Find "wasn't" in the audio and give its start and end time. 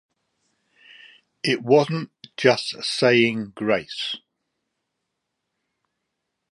1.61-2.09